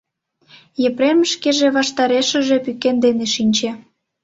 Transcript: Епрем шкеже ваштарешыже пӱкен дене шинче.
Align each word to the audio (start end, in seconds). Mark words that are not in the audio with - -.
Епрем 0.87 1.19
шкеже 1.31 1.67
ваштарешыже 1.75 2.57
пӱкен 2.65 2.95
дене 3.05 3.25
шинче. 3.35 3.71